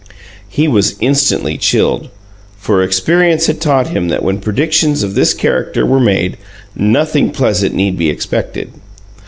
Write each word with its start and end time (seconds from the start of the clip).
He 0.49 0.67
was 0.67 0.95
instantly 0.99 1.59
chilled, 1.59 2.09
for 2.57 2.81
experience 2.81 3.45
had 3.45 3.61
taught 3.61 3.89
him 3.89 4.07
that 4.07 4.23
when 4.23 4.39
predictions 4.41 5.03
of 5.03 5.13
this 5.13 5.35
character 5.35 5.85
were 5.85 5.99
made, 5.99 6.37
nothing 6.75 7.29
pleasant 7.29 7.75
need 7.75 7.99
be 7.99 8.09
expected. 8.09 8.71